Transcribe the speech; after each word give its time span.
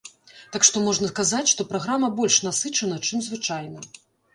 Так 0.55 0.65
што 0.69 0.81
можна 0.87 1.11
казаць, 1.21 1.43
што 1.53 1.67
праграма 1.75 2.13
больш 2.23 2.41
насычана, 2.51 3.03
чым 3.07 3.19
звычайна. 3.33 3.91